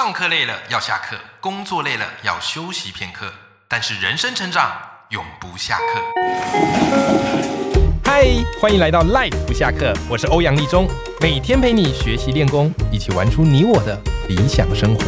[0.00, 3.26] 上课累了要下课，工作累了要休息片刻，
[3.66, 4.70] 但是人生成长
[5.08, 6.00] 永不下课。
[8.04, 8.28] 嗨，
[8.60, 10.86] 欢迎来到 Life 不下课，我是欧阳立中，
[11.20, 15.02] 每天陪你学习练功，一起玩出你我的理想生活。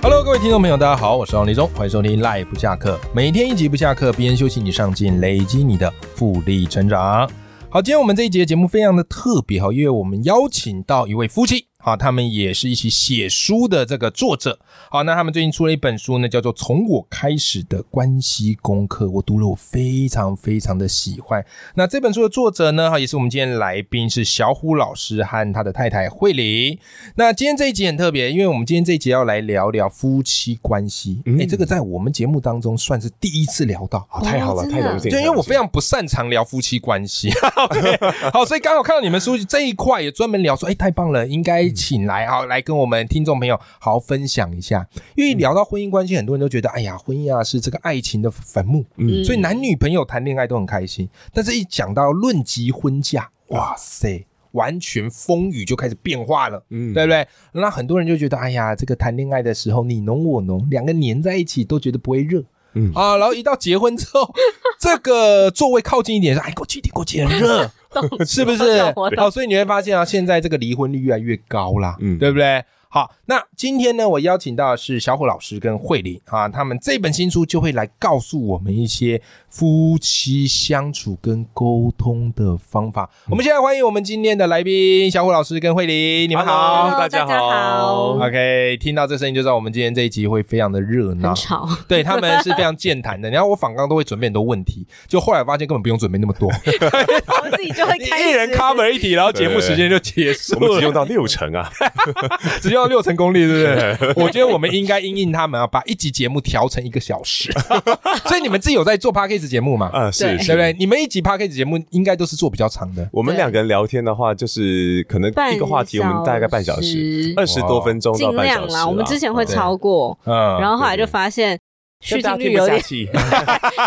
[0.00, 7.28] Hello，各位听众朋友，大家好，我是欧阳立中，欢迎收听 Life 不下课，每天一集不下课，边休息你上进，累积你的复利成长。
[7.68, 11.66] 好，今天我们这一节节目非常的特别哈，因为我们邀请到一位夫妻。
[11.86, 14.58] 好，他们也是一起写书的这个作者。
[14.90, 19.04] 好，那他们最近出了一本书呢，叫做《从我开始的关系功课》。
[19.08, 21.46] 我读了，我非常非常的喜欢。
[21.76, 26.76] 那这本书的作者呢，哈，也是我们今天来宾是小虎老师和他的太太慧玲。
[27.14, 31.22] 那今天这一集很特别，因为我们今天这一集要来聊聊夫妻关系。
[31.38, 35.08] 哎，这个在我们节目当中算是第一次聊到，太好了，太荣幸。
[35.08, 37.30] 对，因为我非常不擅长聊夫妻关系。
[38.34, 41.75] 好，所以刚好看到你们书这一块也专门聊说，哎，太棒了，应该。
[41.76, 44.88] 请来啊，来跟我们听众朋友好好分享一下。
[45.14, 51.08] 因为聊到婚姻关系，很多人都觉得，哎呀，婚姻啊是这个爱情的坟墓，嗯，所以男女朋友谈恋爱都很开心。
[51.32, 57.28] 但是，一讲到论及婚嫁，哇塞，完全风雨就开始变化了，嗯，对不对？
[57.52, 62.42] 那很多人就觉得，哎呀，这个谈恋爱的时候你侬我侬，两个黏在一起都觉得不会热，
[62.74, 64.34] 嗯啊，然后一到结婚之后，
[64.80, 67.70] 这个座位靠近一点，说，哎，过去点，过去很热。
[68.26, 68.82] 是不是？
[69.16, 72.62] 好，所以你会发现啊，现在这个离婚率越来越高啦，嗯，对不对？
[72.88, 79.20] 好，那今天呢，我邀请到的是小虎老师跟慧玲啊，他们这本新书就会来告诉我们一些
[79.50, 83.10] 夫妻相处跟沟通的方法。
[83.28, 88.14] 我们现在欢迎我们今天的来宾小虎老师跟慧玲，你们好，大家好。
[88.14, 91.68] OK，听到这声音就知道我们今天这一集会非常的热闹，吵。
[91.86, 93.28] 对他们是非常健谈的。
[93.36, 101.70] 然后我访刚都会准备很多问题，就后来发现根本不用准备那么多，我们自己就会开一人 cover 一题，然后节目时间就结束了，我们只用到六成啊，
[102.62, 102.85] 只用。
[102.88, 104.24] 六成功力，对不 对？
[104.24, 107.52] 我觉得我们应该应应他们啊，把一集节目调成一个小时。
[108.26, 109.90] 所以你们自己有在做 p a c k a g e 节目吗？
[109.92, 110.74] 嗯，是，对不对？
[110.78, 113.08] 你们一集 p a c k a g e 节目应该都是做比较长的。
[113.12, 118.76] 我们两个人聊天的话，就是可能一个话题，我们大概半小时，二十多分钟到半小时。
[118.86, 121.58] 我们之前会超过，嗯，然后后来就发现。
[122.00, 123.06] 续听率有点，续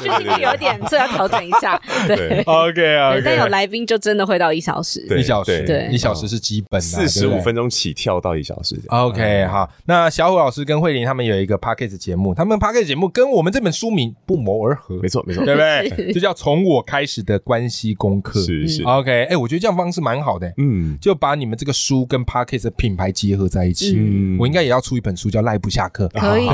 [0.02, 1.80] 听率有点，这要调整一下。
[2.08, 3.16] 对， OK 啊。
[3.24, 8.80] 但有来宾就真的会到一小时，一小时，对，一小时是基本，四十五分钟起跳到一小时。
[8.88, 9.70] OK，好。
[9.86, 12.88] 那小虎老师跟慧玲他们有一个 p a c k a g e 节目，他们 p a c k a g e
[12.90, 15.00] 节目跟我们这本书名不谋而合。
[15.02, 15.62] 没错，没错，对不
[15.96, 16.12] 对？
[16.14, 18.40] 就叫从我开始的关系功课。
[18.42, 18.84] 是是。
[18.84, 20.52] OK，哎，我觉得这样方式蛮好的。
[20.58, 23.96] 嗯，就把你们这个书跟 p a c k a g e 的品牌结合在一起。
[23.98, 26.08] 嗯，我应该也要出一本书，叫赖不下课。
[26.10, 26.48] 可以。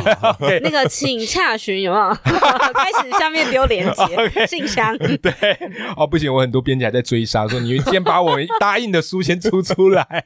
[0.62, 2.10] 那个请洽询有没有？
[2.74, 4.98] 开始下面丢链接， 信箱。
[5.22, 5.32] 对，
[5.98, 10.24] 哦，不行，我很多编辑还在追杀，说你先把我们答应的书先出出来。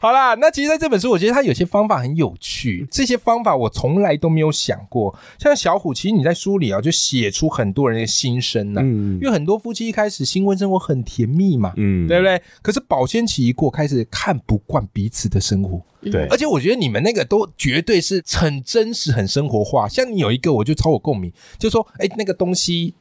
[0.00, 5.14] 好啦，那其实在这本书，我觉得它有些方法很有趣，这些方法我从来都没有想过。
[5.38, 8.80] 像小虎，其实你在书里啊，就写出很多人的心声呢。
[8.82, 12.40] 嗯，因为很多夫妻一开始新婚生活很甜蜜嘛，嗯，对不对？
[12.62, 15.80] 可是保鲜期一过，开始看不惯彼此的生活。
[16.02, 19.88] 对，而且我觉得你们那个都绝对是很真实、很生活化。
[19.88, 22.94] 像你有一个，我就超有共鸣，就说，哎，那个东西。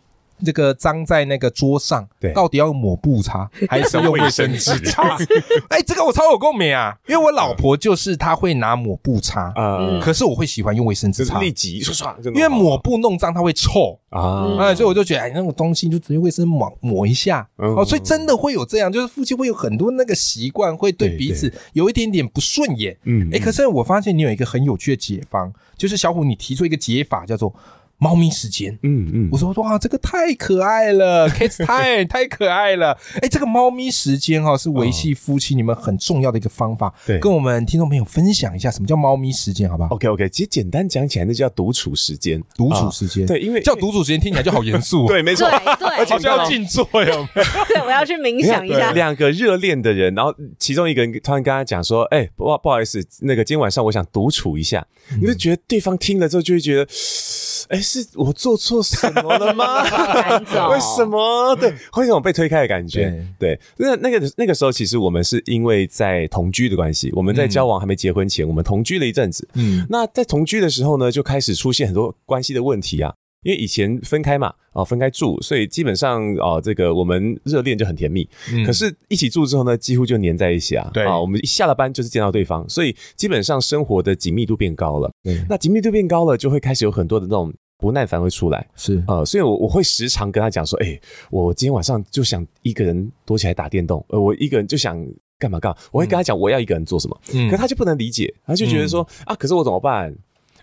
[0.46, 4.78] 这个脏在那个桌上，对，到底要抹布擦 还是用卫生纸？
[4.90, 5.18] 擦？
[5.70, 14.00] 哎，这个我超有共鸣啊，因为我老婆就是她会拿抹布擦，嗯，可是我会喜欢用卫生纸擦，立即刷刷，因为抹布弄脏它会臭。
[14.10, 27.54] 啊，哎，所以我就觉得哎，那种东西就直接卫生抹抹一下，哦，所以真的会有这样，就是夫妻会有很多那个习惯，会对彼此有一点点不顺眼，嗯，哎，可是我发现你有一个很有趣的解方，就是小虎你提出一个解法叫做。
[28.00, 48.92] 猫咪时间，嗯嗯，我说哇，这个太可爱了， Kiss Time 太可爱了，哎，这个猫咪时间哈是维系夫妻你们很重要的一个方法，对，跟我们听众朋友分享一下什么叫猫咪时间，好不好？OK OK，其实简单讲起来，那叫独处时间，独处时间，对，因为叫独处时间听起来就好严肃， 对，没错，对， 而且要静坐哟，对，我要去冥想一下。
[48.92, 54.86] 两个热恋的人，然后其中一个人突然跟他讲说，哎，不不好意思，那个今天晚上我想独处一下，
[55.20, 56.88] 你就觉得对方听了之后就会觉得。
[57.70, 59.84] 哎，是我做错什么了吗？
[60.70, 61.56] 为什么？
[61.56, 63.26] 对，会有种被推开的感觉。
[63.40, 69.48] 对，那那个那个时候，其实我们是因为在同居的关系，我们在交往还没结婚前，我们同居了一阵子。
[69.54, 73.14] 嗯，那在同居的时候呢，就开始出现很多关系的问题啊。
[73.44, 78.28] 因为以前分开嘛，哦，分开住，所以基本上哦，这个我们热恋就很甜蜜。
[78.66, 80.90] 可是一起住之后呢，几乎就黏在一起啊。
[80.92, 85.10] 对啊，我们一下了班就是见到对方，所以基本上生活的紧密度变高了。
[85.48, 88.68] 那紧密度变高了，就会开始有很多的那种不耐烦会出来。
[88.76, 89.04] 是。
[89.08, 94.98] 呃，所以我我会时常跟他讲说，哎，我今天晚上就想一个人躲起来打电动，呃，我一个人就想
[95.40, 97.20] 干嘛干嘛，我会跟他讲我要一个人做什么，
[97.50, 100.16] 可他就不能理解，他就觉得说啊，可是我怎么办？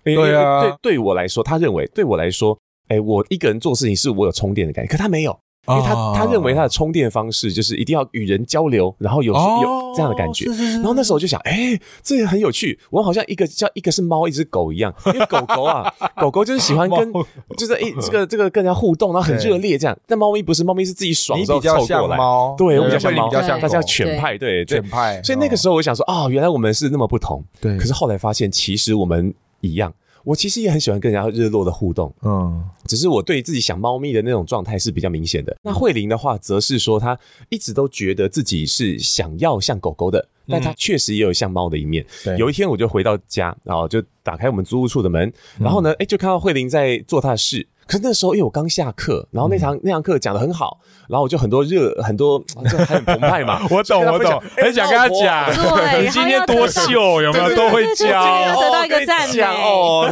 [0.02, 2.58] 对啊，对，对我来说，他认为对我来说，
[2.88, 5.38] 哎，我一个人做事情是我有充电的感觉，可他没有。
[5.66, 10.46] 因为他他认为他的充电方式就是一定要与人交流，然后有有这样的感觉。
[10.46, 12.78] 然后那时候我就想，哎，这也很有趣。
[12.90, 14.94] 我好像一个叫一个是猫，一只狗一样。
[15.06, 17.12] 因为狗狗啊，狗狗就是喜欢跟
[17.56, 19.96] 就是一这个这个跟人家互动，然后很热烈这样。
[20.06, 22.18] 但猫咪不是，猫咪是自己爽之后凑过来。
[22.58, 25.22] 对，我比较像猫，它叫犬派，对犬派。
[25.22, 27.42] 所以那个时候我想说，哦，原来我们是那么不同。
[27.60, 27.76] 对。
[27.78, 29.92] 可是后来发现，其实我们一样。
[30.24, 35.56] 我其实也很喜欢跟人家日落的互动，嗯，只是我对自己想猫咪的那种状态是比较明显的。
[35.62, 37.18] 那慧玲的话，则是说她
[37.50, 42.04] 一直都觉得自己是想要像狗狗的，但她确实也有像猫的一面。
[42.38, 47.66] 有一天我就回到家，然后就打开我们租屋处的门，然后呢，哎，就看到慧玲在做她的事。
[47.86, 50.78] 可是那时候因为我刚下课，然后那堂那堂课讲的很好，
[51.08, 53.60] 然后我就很多热很多就很澎湃嘛。
[53.70, 55.50] 我懂我懂，很想跟他讲，
[56.02, 60.10] 你今天多秀有没有都会教，得到一个赞美哦。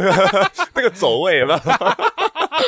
[0.73, 1.59] 那个走位有没有？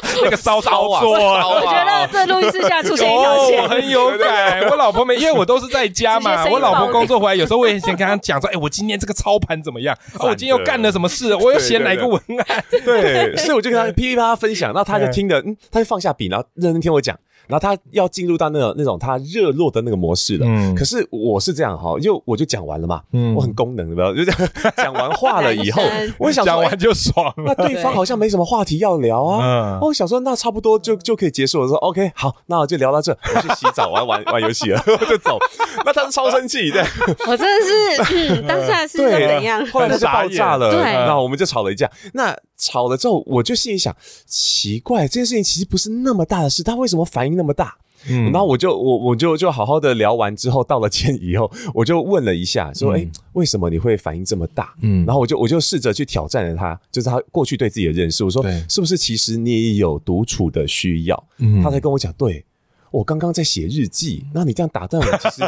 [0.24, 4.62] 那个骚操 作，我觉得这录音室下出现一条线， 很有感。
[4.70, 6.46] 我老婆没，因为我都是在家嘛。
[6.50, 9.96] 我老婆工作回来，有时候我也先跟她讲说：“哎，我今天这个操盘怎么样？
[10.20, 11.36] 我今天又干了什么事？
[11.36, 17.18] 我又写哪个文案？”对，所以我就跟她噼里啪啦分享，然后她就听着，嗯，她就放下笔，然后认真听我讲。
[17.48, 20.46] 然后他要进入到那种那种他热络的那个模式了。
[20.48, 20.76] 嗯。
[20.76, 23.02] 可是我是这样哈，就我就讲完了嘛。
[23.14, 23.34] 嗯。
[23.36, 25.82] 我很功能，的，就这样讲完话了以后，
[26.20, 27.34] 我想讲完就爽。
[27.38, 29.78] 那对方好像没什么话题要聊啊。
[29.78, 29.80] 嗯。
[29.82, 31.68] 我想说，那差不多就就可以结束了。
[31.68, 35.38] 说 OK，好，那我就聊到这，我去洗澡玩玩玩游戏了， 我就走。
[35.86, 36.86] 那他是超生气的。
[37.28, 39.66] 我真的是，当下是怎样？
[39.68, 40.72] 后来他就爆炸了。
[40.72, 40.82] 对。
[41.06, 41.90] 那我们就吵了一架。
[42.14, 47.78] 那吵了之后，我就心里想，奇怪，这件事情其实不是那么大的事，他为什么反应那么大？
[48.07, 54.75] 嗯，然后我就我我就就好好的聊完之后，道了歉以后， 我就问了一下，说，哎，为什么你会反应这么大？
[54.81, 61.28] 嗯，然后我就我就试着去挑战了他，就是他过去对自己的认识，我说，是不是其实你也有独处的需要？
[61.40, 62.46] 嗯，他才跟我讲，对。
[62.92, 65.44] 我刚刚在写日记，那你这样打断我， 其实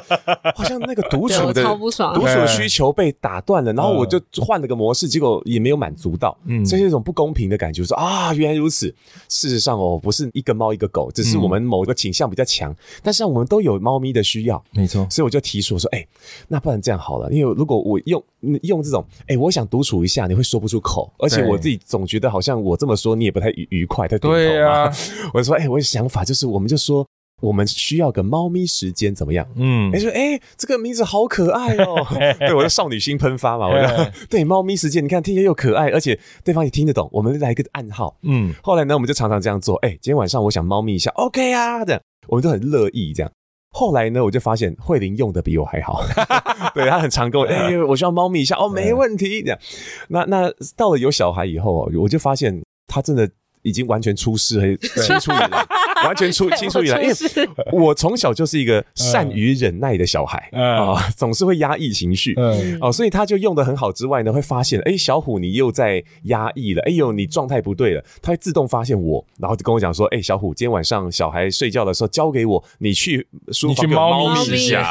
[0.56, 7.84] 好像那个独处的独处的需求被打断了，然后我就换了个模式，结果也没有满足到，嗯，这是一种不公平的感觉。
[7.84, 8.94] 说啊，原来如此。
[9.30, 15.08] 事实上哦，不是一个猫一个狗，只是我们某一个倾向比较强，但是我们都有猫咪的需要，没错。
[15.10, 16.06] 所以我就提出我说，哎，
[16.48, 18.22] 那不然这样好了，因为如果我用
[18.64, 24.92] 用这种，哎，我想独处一下，你会说不出口，而且我自己总觉得好像我这么说你也不太愉愉快，太对啊。
[25.34, 27.08] 我说，哎，我的想法就是，我们就说。
[27.42, 29.48] 我们需要个猫咪时间怎么样？
[29.56, 32.06] 嗯，哎说哎，这个名字好可爱哦，
[32.40, 38.18] 对我的少女心喷发嘛， 我就对猫咪时间，你看听起来又可爱，而且对方也听得懂，我们来一个暗号。
[38.24, 39.76] 嗯，后来呢，我们就常常这样做。
[39.86, 43.32] 哎，今天晚上我想猫咪一下，OK 啊，这样我们都很乐意这样。
[43.72, 46.02] 后来呢，我就发现慧玲用的比我还好，
[46.74, 49.60] 对她很常跟我哎，我需要猫咪一下哦，没问题这样。
[50.08, 53.30] 那那到了有小孩以后，我就发现她真的。
[53.64, 55.68] 已经完全出师，青出于蓝，
[56.06, 57.04] 完全出青出于蓝。
[57.04, 57.16] 因为
[57.72, 62.36] 我从小就是一个善于忍耐的小孩啊，总是会压抑情绪
[62.82, 63.92] 哦，所以他就用的很好。
[63.92, 74.84] 之外呢，会发现哎，小虎你又在压抑了，哎呦，你状态不对了，他会自动发现我，然后就跟我讲说，哎，小虎，今天晚上小孩睡觉的时候交给我，你去书房猫咪一下，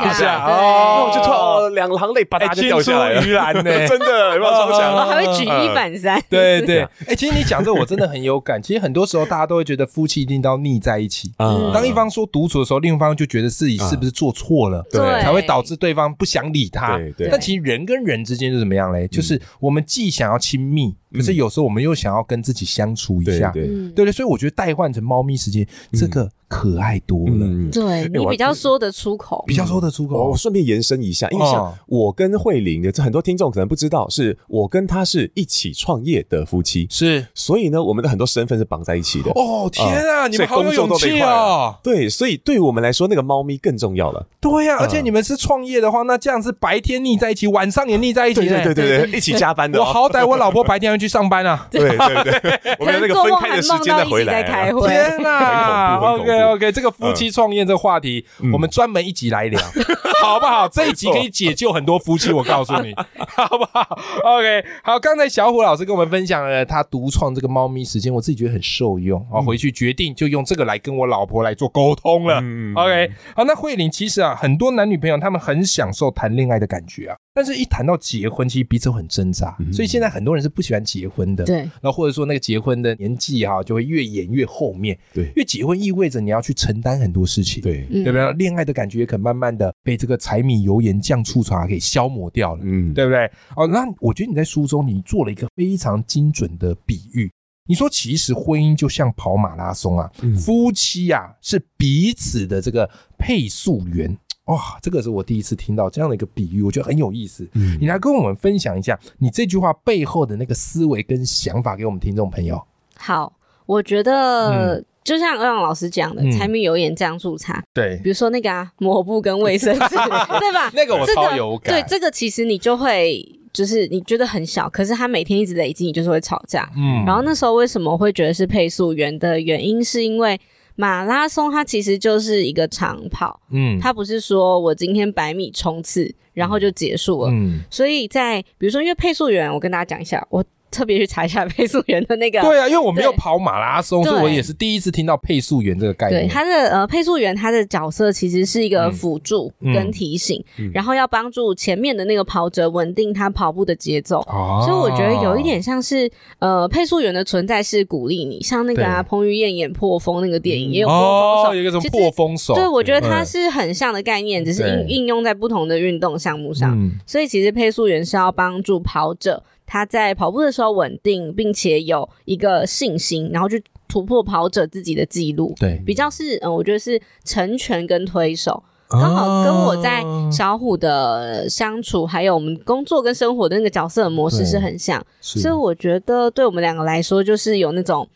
[0.47, 4.97] 哦，就突然两行泪吧嗒就掉下来了，真的有没有超强？
[5.07, 6.87] 还会举一反三，对对。
[7.07, 8.61] 哎，其实你讲这我真的很有感。
[8.63, 11.33] 其实很多时候，大家都会觉得夫妻一定要腻在一起。
[11.39, 16.99] 嗯，当一方说独处的时候，另一方就觉得自己是不是做错了，对，才会导致对方不想理他。
[17.17, 19.07] 对，但其实人跟人之间是怎么样嘞？
[19.09, 20.95] 就是我们既想要亲密。
[21.13, 24.05] 可是有时候我们又想要跟自己相处一下，对对。
[24.05, 27.47] 对，所以我觉得代换成猫咪时间，这个可爱多了。
[27.73, 30.31] 对你比较说得出口，比较说得出口。
[30.31, 39.31] 我顺便延伸一下，因为像我跟慧玲的，这很多听众可能不知道，是我跟她是一起创业的夫妻，是，所以呢，我们的很多身份是绑在一起的。
[39.33, 41.77] 哦天啊，你们好有勇气哦！
[41.83, 44.27] 对，所以对于我们来说，那个猫咪更重要了。
[44.41, 49.81] 对呀，而且你们是创业的话，那这样是白天腻在一起，晚上也腻在一起，对对对对，一起加班的。
[49.81, 51.67] 我好歹我老婆白天要去上班啊。
[51.71, 54.43] 对 对对，我们那个分开的时间再回来。
[54.43, 59.61] 天哪！OK OK，这个夫妻创业这个话题，我们专门一集来聊，
[60.23, 60.69] 好不好？
[60.73, 62.95] 这一集可以解救很多夫妻，我告诉你，
[63.37, 64.99] 好不好？OK，好。
[64.99, 69.41] 刚才小虎老师跟我们分享了他独创这个猫咪时间，我自己觉得很受用啊。
[69.41, 72.37] 回去决定就用这个来跟我老婆来做沟通了。
[72.75, 73.45] OK，好。
[73.45, 77.17] 那慧玲其实啊，很多男女朋友他们很享受谈恋爱的感觉啊。
[77.37, 81.45] 但是，一谈到结婚，其实彼此很挣扎，所以现在很多人是不喜欢结婚的。
[81.45, 84.99] 对，然后或者说那个结婚的年纪哈，就会越演越后面。
[85.13, 87.63] 对，因为结婚意味着你要去承担很多事情。
[87.63, 88.33] 对，对不对？
[88.33, 92.63] 恋爱的感觉也可慢慢的被这个柴米油盐酱醋茶给消磨掉了。
[92.65, 93.31] 嗯，对不对？
[93.55, 97.31] 哦，那我觉得你在书中你做了一个非常精准的比喻，
[97.69, 100.11] 你说其实婚姻就像跑马拉松啊，
[100.43, 102.89] 夫妻啊是彼此的这个
[103.19, 104.17] 配速员。
[104.47, 107.45] 哇，这个是我第一次听到这样的一个比喻，我觉得很有意思。
[107.55, 112.63] 嗯，你来跟我们分享一下你这句话背后的那个思维跟想法，给我们听众朋友。
[112.97, 113.33] 好，
[113.67, 117.61] 我觉得就像欧阳老师讲的，柴米油盐酱醋茶。
[117.75, 119.81] 对，比如说那个啊，抹布跟卫生纸，
[120.39, 120.71] 对吧？
[120.75, 121.75] 那个我超有感。
[121.75, 123.21] 对，这个其实你就会，
[123.53, 126.71] 就是你觉得很小，可是他每天一直累积，你就是会吵架。
[126.77, 130.41] 嗯，然后那时候为什么会觉得是配速员的原因，是因为。
[130.77, 140.45] 马拉松它其实就是一个长跑，嗯，它不是说我今天百米冲刺然后就结束了，嗯，所以在比如说因为配速员，我跟大家讲一下，我。
[140.77, 146.27] 特别去查一下配速员的那个，对啊，因为我没有跑马拉松，所以我也是第一次听到配速员这个概念。
[146.27, 154.19] 对，他的呃配速员他的角色其实是一个辅助跟提醒，然后要帮助前面的那个跑者稳定他跑步的节奏。
[154.29, 162.55] 哦，所以我觉得有一点像是呃配速员的存在是鼓励你，像那个啊彭于晏演破风那个电影也有破风手，有一个什么破风手。
[162.55, 166.77] 对，我觉得它是很像的概念，只是应应用在不同的运动项目上。
[167.07, 169.43] 所以其实配速员是要帮助跑者。
[169.67, 175.53] 他在跑步的时候稳定，并且有一个信心，然后去突破跑者自己的记录。
[175.59, 185.05] 对，比较是嗯，我觉得是成全跟推手，刚好跟我在小虎的相处，还有我们工作跟生活的那个角色模式是很像。
[185.21, 188.09] 所以我觉得对我们两个来说，就是有那种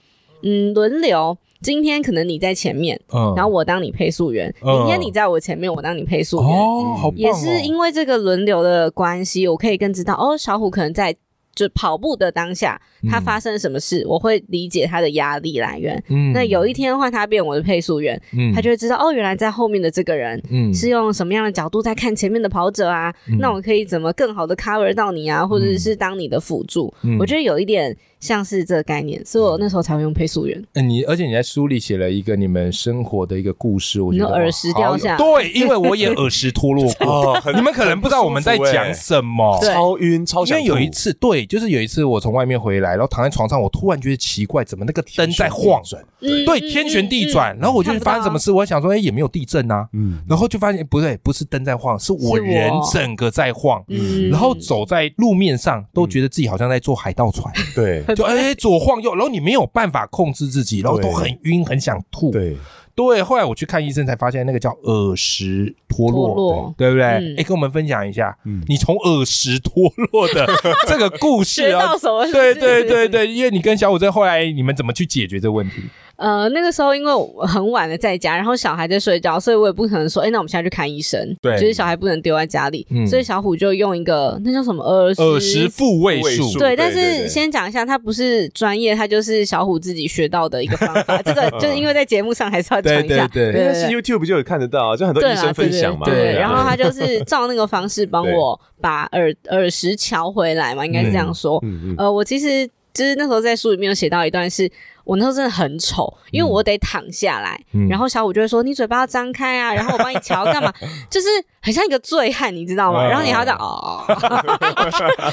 [0.43, 3.01] 嗯轮流，今天可能你在前面，
[3.37, 6.49] 然后我当你配速员；明天你在我前面，我当你配速员。
[6.49, 11.17] 哦，好也是因为这个轮流的关系，我可以更知道哦，小虎可能在。
[11.61, 16.03] 就跑步的当下，他发生什么事，我会理解他的压力来源。
[16.09, 23.15] 嗯，那有一天换他变我的配速员，嗯，他就会知道哦，原来在后面的这个人，嗯，是用什么样的角度在看前面的跑者啊？
[23.39, 26.93] 那我可以怎么更好的 cover 到你啊，或者是当你的辅助？
[27.19, 27.95] 我觉得有一点。
[28.21, 30.63] 像是这个概念，所以我那时候才会用配速员。
[30.75, 37.41] 嗯，你而且你在书里写了一个你们生活的一个故事，我觉得耳石掉下，对，因为我也 耳石脱落过。
[37.55, 45.81] 你们可能不知道我们在讲什么，超晕，超因为有一次，对，就是有一次我从外面回来，然后躺在床上，我突然觉得奇怪，怎么那个灯在晃？
[46.21, 47.57] 对，天旋地转。
[47.59, 49.89] 然后我就发生什么事，我想说，哎，也没有地震啊。
[49.95, 50.19] 嗯。
[50.29, 53.83] 然后就发现不对，不是灯在晃，是我人整个在晃。
[53.89, 54.29] 嗯。
[54.29, 57.53] 然后走在路面上，都觉得自己好像在坐海盗船。
[57.75, 58.03] 对。
[58.17, 62.31] 就哎，左晃右，然后你没有办法控制自己，然后都很晕，很想吐。
[62.31, 62.57] 对
[62.95, 66.35] 对，后来我去看医生，才发现那个叫耳石脱落，
[66.77, 67.35] 对不对？
[67.39, 68.37] 哎，跟我们分享一下，
[68.69, 70.47] 你从耳石脱落的
[70.87, 71.97] 这个故事啊，
[72.33, 75.77] 对对对对，因为你跟小五在后来你们怎么去解决这个问题？
[76.21, 81.19] 呃，那个时候因为我很晚了在家，然后小孩在睡觉，所以我也不可能说，哎，那我们现在去看医生。
[81.41, 86.59] 对，就是小孩不能丢在家里，所以小虎就用一个那叫什么耳耳石复位术。
[86.59, 91.23] 对，但是先讲一下，他不是专业，他就是小虎自己学到的一个方法。
[91.23, 96.05] 这个 就是因为在节目上还是要讲一下，对对对，是 YouTube 不就有看得到，就很多医生分享嘛。
[96.05, 101.63] 对，然后他就是照那个方式帮我把耳耳石调回来嘛，应该是这样说。
[101.97, 102.69] 呃，我其实
[103.01, 104.71] 就是那时候在书里面有写到一段是。
[105.03, 110.73] 我那时候真的很丑，因为我得躺下来，然后小五就会说：“你嘴巴要张开啊！”然后我帮你瞧干嘛？
[111.11, 111.27] 就是
[111.61, 113.05] 很像一个醉汉，你知道吗？
[113.09, 114.05] 然后你还要讲哦，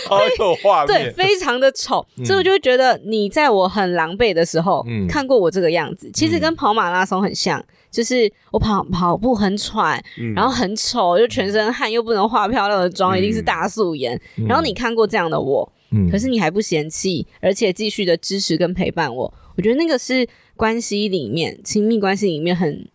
[0.08, 2.04] 好有画面， 对，非常的丑。
[2.26, 10.02] 所以我就会觉得你在我很狼狈的时候看过我这个样子，其实跟跑马拉松很像，就是我跑跑步很喘，
[10.34, 14.20] 然后很丑，就全身汗，又不能化漂亮的妆，一定是大素颜。
[14.48, 15.72] 然后你看过这样的我，
[16.12, 19.34] 可是你还不嫌弃，而且继续的支持跟陪伴我。
[19.56, 22.88] 我觉得那个是关系里面亲密关系里面很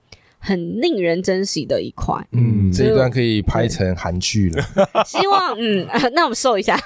[0.44, 2.14] 很令人珍惜的一块。
[2.32, 4.62] 嗯，这一段可以拍成韩剧了。
[5.06, 6.76] 希望嗯， 那我们瘦一下，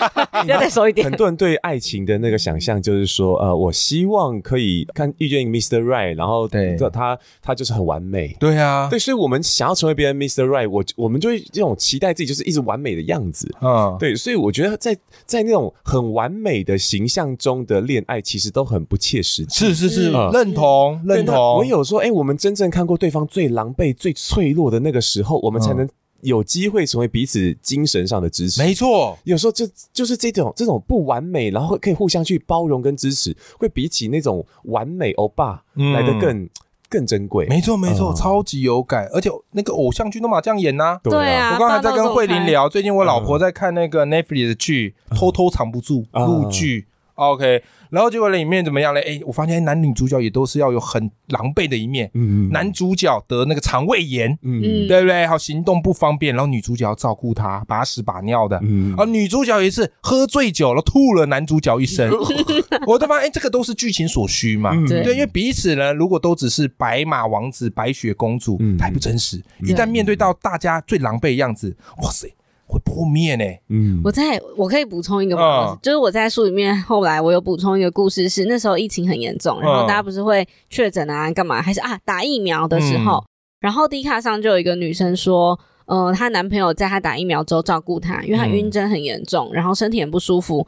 [0.46, 1.04] 要再瘦一点。
[1.04, 5.82] 很多人对爱情的那个想象就是说，呃，我希望可以看遇见 Mr.
[5.82, 8.36] Right，然后对他他就是很完美。
[8.38, 10.44] 对啊，对，所以我们想要成为别人 Mr.
[10.44, 13.48] Right，我我们就会这种期待自己就是一直完美的样子。
[13.62, 19.66] 嗯，对，所以我觉得在在那种很完美的形象中的恋爱，其实都很不切实际。
[19.66, 21.56] 是是是，认同认同。
[21.56, 25.88] 我有说，哎，我们真正看过对方最狼狈、最脆弱的那个时候，我们才能
[26.20, 28.62] 有机会成为彼此精神上的支持。
[28.62, 36.48] 没错，有时候就就是这种这种不完美，然后可以互相去包容跟支持，会比起那种完美欧巴来的更。
[36.88, 37.48] 更珍贵。
[37.48, 40.96] 没错没错，超级有感，而且那个偶像剧都嘛这样演呐。
[41.02, 46.86] 对啊，我刚才在跟慧玲聊，最近我老婆在看那个 Netflix 的剧《偷偷藏不住》陆剧。
[47.16, 49.00] OK，然后结果里面怎么样嘞？
[49.00, 52.10] 哎，我发现男女主角也都是要有很狼狈的一面。
[52.14, 55.26] 嗯男主角得那个肠胃炎，嗯，对不对？
[55.26, 58.60] 好，行动不方便，然后女主角要照顾他，把屎把尿的。
[58.62, 58.94] 嗯。
[58.96, 62.10] 啊，女主角也是喝醉酒了，吐了男主角一身。
[62.86, 64.72] 我都发现，哎，这个都是剧情所需嘛。
[64.86, 65.02] 对。
[65.14, 69.42] 因为彼此呢，如果都只是白马王子、白雪公主，太不真实。
[69.62, 72.28] 一旦面对到大家最狼狈的样子，哇塞！
[72.66, 73.44] 会破灭呢。
[73.68, 75.78] 嗯，我在我可以补充一个吗？
[75.82, 81.62] 就是我在书里面后来我有补充一个故事，是那时候疫情很严重，然后大家不是会确诊啊，干嘛？
[81.62, 83.24] 还是啊打疫苗的时候，
[83.60, 90.66] 然后 D 卡上就有一个女生说，呃，她男朋友在她打疫苗之后照顾她，因为她晕针很严重，然后身体很不舒服。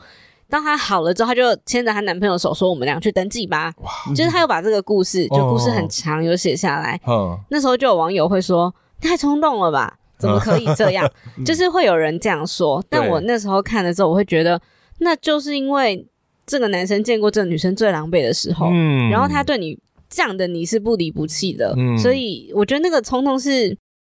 [0.48, 6.98] 当她好了之后，她就牵着她男朋友手说：“我们俩去登记吧。”哇，就是她又把这个故事，就故事很长，有写下来。
[7.06, 11.10] 嗯，那时候就有网友会说：“太冲动了吧？”怎么可以这样？
[11.44, 14.60] 就是会有人这样说，但我那时候看的时候，我会觉得，
[14.98, 16.06] 那就是因为
[16.46, 18.66] 这个男生见过这个女生最狼狈的时候，
[19.10, 23.76] 然后他对你这样的你是不离不弃的，所以我觉得那个冲动是。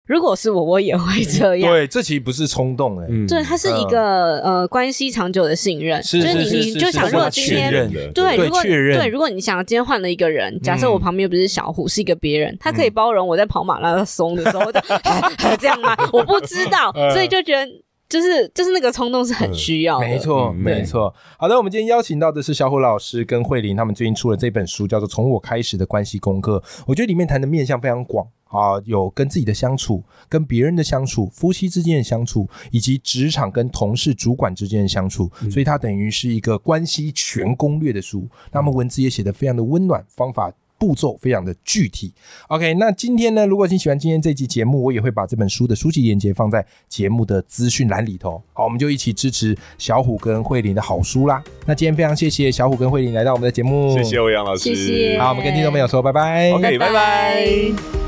[0.09, 1.71] 如果是我，我也会这样。
[1.71, 7.71] 对，这其实不是冲动哎，对，它是一个呃关系长久的信任，就是你你就想，如果今天
[8.11, 14.71] 对，如果对，如果你想今天换了一个人，假设我旁边不是小虎，是一个别人，他可以包容我在跑马拉松的时候
[15.61, 15.95] 这样吗？
[16.11, 17.71] 我不知道，所以就觉得。
[18.09, 21.13] 就是就是那个冲动是很需要，没错没错。
[21.37, 26.57] 好的，我们今天邀请到的是小虎老师跟慧玲，他们最近出了这本书，叫做《从我开始的关系功课》。
[26.87, 35.31] 我觉得里面谈的面向非常广啊，有跟自己的相处、跟别人的相处、夫妻之间的相处，以及职场跟同事、主管之间的相处。
[35.49, 38.27] 所以它等于是一个关系全攻略的书。
[38.51, 40.51] 那么文字也写得非常的温暖，方法。
[40.79, 42.13] 步骤非常的具体。
[42.47, 48.41] OK，那今天呢，如果你喜欢今天这期节目，我也会把这本书的书籍链接放在节目的资讯栏里头。
[48.53, 51.43] 好，我们就一起支持小虎跟慧玲的好书啦。
[51.65, 55.19] 那今天非常谢谢小虎跟慧玲来到我们的节目，谢谢欧阳老师，谢谢。
[55.19, 57.98] 好，我们跟听众朋友说拜拜，OK，拜拜。